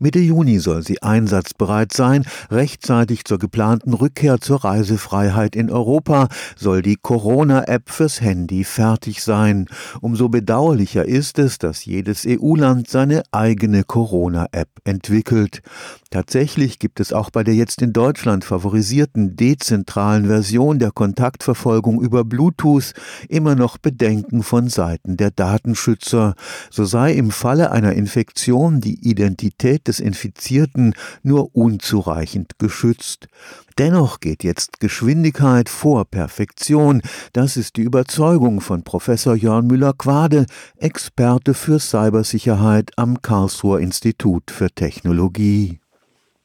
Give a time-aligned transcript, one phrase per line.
[0.00, 2.24] Mitte Juni soll sie einsatzbereit sein.
[2.52, 9.66] Rechtzeitig zur geplanten Rückkehr zur Reisefreiheit in Europa soll die Corona-App fürs Handy fertig sein.
[10.00, 15.62] Umso bedauerlicher ist es, dass jedes EU-Land seine eigene Corona-App entwickelt.
[16.10, 22.24] Tatsächlich gibt es auch bei der jetzt in Deutschland favorisierten dezentralen Version der Kontaktverfolgung über
[22.24, 22.92] Bluetooth
[23.28, 26.36] immer noch Bedenken von Seiten der Datenschützer.
[26.70, 33.28] So sei im Falle einer Infektion die Identität des Infizierten nur unzureichend geschützt.
[33.78, 37.02] Dennoch geht jetzt Geschwindigkeit vor Perfektion.
[37.32, 40.46] Das ist die Überzeugung von Professor Jörn Müller-Quade,
[40.76, 45.80] Experte für Cybersicherheit am Karlsruher Institut für Technologie.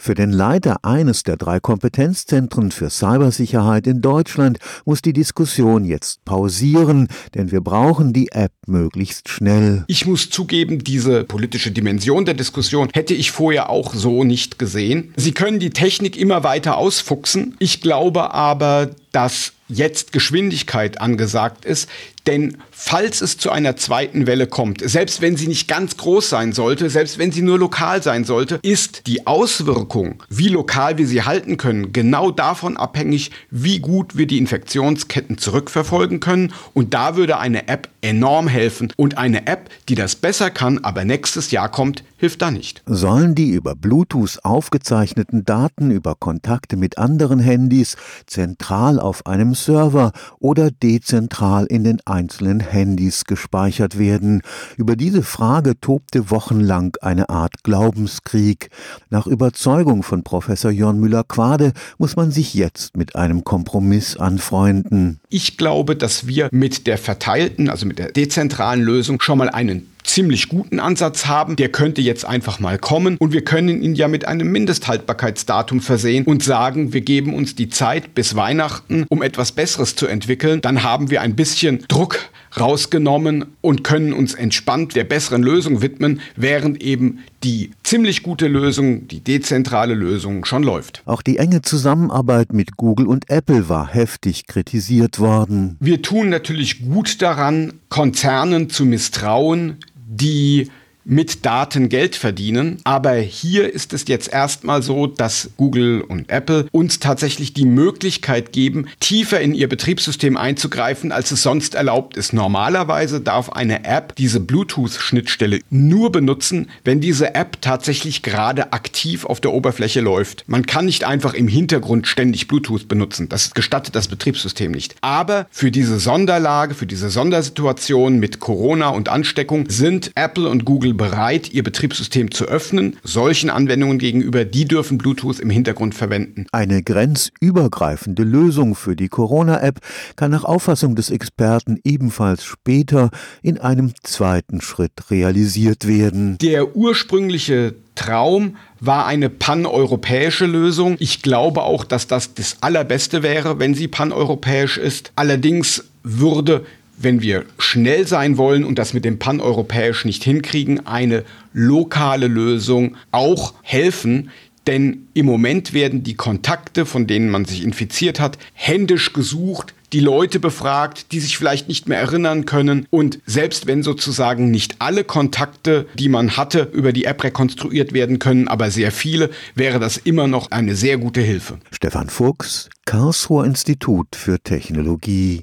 [0.00, 6.24] Für den Leiter eines der drei Kompetenzzentren für Cybersicherheit in Deutschland muss die Diskussion jetzt
[6.24, 9.84] pausieren, denn wir brauchen die App möglichst schnell.
[9.88, 15.12] Ich muss zugeben, diese politische Dimension der Diskussion hätte ich vorher auch so nicht gesehen.
[15.16, 17.56] Sie können die Technik immer weiter ausfuchsen.
[17.58, 21.88] Ich glaube aber, dass jetzt Geschwindigkeit angesagt ist,
[22.26, 26.52] denn falls es zu einer zweiten Welle kommt, selbst wenn sie nicht ganz groß sein
[26.52, 31.22] sollte, selbst wenn sie nur lokal sein sollte, ist die Auswirkung, wie lokal wir sie
[31.22, 36.52] halten können, genau davon abhängig, wie gut wir die Infektionsketten zurückverfolgen können.
[36.74, 38.92] Und da würde eine App enorm helfen.
[38.96, 42.82] Und eine App, die das besser kann, aber nächstes Jahr kommt, hilft da nicht.
[42.86, 50.12] Sollen die über Bluetooth aufgezeichneten Daten über Kontakte mit anderen Handys zentral auf einem Server
[50.38, 54.42] oder dezentral in den einzelnen Handys gespeichert werden?
[54.76, 58.70] Über diese Frage tobte wochenlang eine Art Glaubenskrieg.
[59.10, 65.20] Nach Überzeugung von Professor Jörn Müller-Quade muss man sich jetzt mit einem Kompromiss anfreunden.
[65.28, 69.86] Ich glaube, dass wir mit der verteilten, also mit der dezentralen Lösung schon mal einen
[70.10, 71.56] ziemlich guten Ansatz haben.
[71.56, 76.24] Der könnte jetzt einfach mal kommen und wir können ihn ja mit einem Mindesthaltbarkeitsdatum versehen
[76.24, 80.60] und sagen, wir geben uns die Zeit bis Weihnachten, um etwas Besseres zu entwickeln.
[80.60, 82.18] Dann haben wir ein bisschen Druck
[82.58, 89.08] rausgenommen und können uns entspannt der besseren Lösung widmen, während eben die ziemlich gute Lösung,
[89.08, 91.02] die dezentrale Lösung schon läuft.
[91.06, 95.76] Auch die enge Zusammenarbeit mit Google und Apple war heftig kritisiert worden.
[95.80, 100.68] Wir tun natürlich gut daran, Konzernen zu misstrauen, die
[101.10, 102.78] mit Daten Geld verdienen.
[102.84, 108.52] Aber hier ist es jetzt erstmal so, dass Google und Apple uns tatsächlich die Möglichkeit
[108.52, 112.32] geben, tiefer in ihr Betriebssystem einzugreifen, als es sonst erlaubt ist.
[112.32, 119.40] Normalerweise darf eine App diese Bluetooth-Schnittstelle nur benutzen, wenn diese App tatsächlich gerade aktiv auf
[119.40, 120.44] der Oberfläche läuft.
[120.46, 123.28] Man kann nicht einfach im Hintergrund ständig Bluetooth benutzen.
[123.28, 124.94] Das gestattet das Betriebssystem nicht.
[125.00, 130.99] Aber für diese Sonderlage, für diese Sondersituation mit Corona und Ansteckung sind Apple und Google
[131.00, 132.96] bereit, ihr Betriebssystem zu öffnen.
[133.02, 136.46] Solchen Anwendungen gegenüber, die dürfen Bluetooth im Hintergrund verwenden.
[136.52, 139.80] Eine grenzübergreifende Lösung für die Corona-App
[140.16, 143.10] kann nach Auffassung des Experten ebenfalls später
[143.42, 146.36] in einem zweiten Schritt realisiert werden.
[146.38, 150.96] Der ursprüngliche Traum war eine paneuropäische Lösung.
[150.98, 155.12] Ich glaube auch, dass das das Allerbeste wäre, wenn sie paneuropäisch ist.
[155.16, 156.64] Allerdings würde
[157.02, 162.96] wenn wir schnell sein wollen und das mit dem Paneuropäisch nicht hinkriegen, eine lokale Lösung
[163.10, 164.30] auch helfen.
[164.66, 170.00] Denn im Moment werden die Kontakte, von denen man sich infiziert hat, händisch gesucht, die
[170.00, 172.86] Leute befragt, die sich vielleicht nicht mehr erinnern können.
[172.90, 178.18] Und selbst wenn sozusagen nicht alle Kontakte, die man hatte, über die App rekonstruiert werden
[178.18, 181.58] können, aber sehr viele, wäre das immer noch eine sehr gute Hilfe.
[181.72, 185.38] Stefan Fuchs, Karlsruher Institut für Technologie